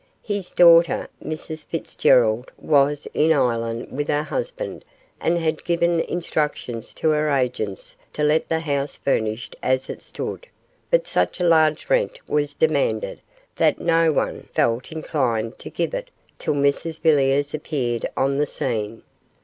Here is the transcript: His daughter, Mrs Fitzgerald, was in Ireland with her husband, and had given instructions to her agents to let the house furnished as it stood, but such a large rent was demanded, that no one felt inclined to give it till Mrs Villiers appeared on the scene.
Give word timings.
His 0.23 0.49
daughter, 0.49 1.07
Mrs 1.23 1.63
Fitzgerald, 1.67 2.49
was 2.57 3.07
in 3.13 3.31
Ireland 3.31 3.89
with 3.91 4.07
her 4.07 4.23
husband, 4.23 4.83
and 5.19 5.37
had 5.37 5.63
given 5.63 5.99
instructions 5.99 6.91
to 6.95 7.11
her 7.11 7.29
agents 7.29 7.95
to 8.13 8.23
let 8.23 8.49
the 8.49 8.61
house 8.61 8.95
furnished 8.95 9.55
as 9.61 9.91
it 9.91 10.01
stood, 10.01 10.47
but 10.89 11.05
such 11.05 11.39
a 11.39 11.43
large 11.47 11.87
rent 11.87 12.17
was 12.27 12.55
demanded, 12.55 13.21
that 13.57 13.79
no 13.79 14.11
one 14.11 14.49
felt 14.55 14.91
inclined 14.91 15.59
to 15.59 15.69
give 15.69 15.93
it 15.93 16.09
till 16.39 16.55
Mrs 16.55 16.99
Villiers 16.99 17.53
appeared 17.53 18.07
on 18.17 18.39
the 18.39 18.47
scene. 18.47 19.03